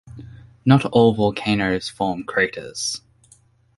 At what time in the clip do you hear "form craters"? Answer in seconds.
1.87-3.01